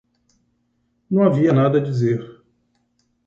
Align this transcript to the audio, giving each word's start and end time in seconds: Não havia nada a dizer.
Não 1.11 1.21
havia 1.21 1.53
nada 1.53 1.77
a 1.77 1.83
dizer. 1.83 2.41